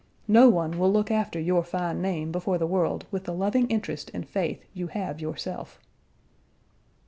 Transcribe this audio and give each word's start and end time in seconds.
No 0.27 0.49
one 0.49 0.79
will 0.79 0.91
look 0.91 1.11
after 1.11 1.39
your 1.39 1.63
fine 1.63 2.01
name 2.01 2.31
before 2.31 2.57
the 2.57 2.65
world 2.65 3.05
with 3.11 3.25
the 3.25 3.33
loving 3.35 3.67
interest 3.69 4.09
and 4.15 4.27
faith 4.27 4.65
you 4.73 4.87
have 4.87 5.21
yourself. 5.21 5.79